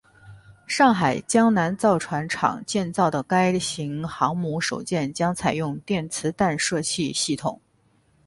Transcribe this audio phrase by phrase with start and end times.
[0.65, 7.61] 上海江南造船厂建造的该型航母首舰将采用电磁弹射器系统。